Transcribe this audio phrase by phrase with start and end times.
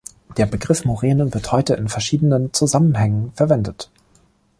[0.35, 3.91] Der Begriff Moräne wird heute in verschiedenen Zusammenhängen verwendet.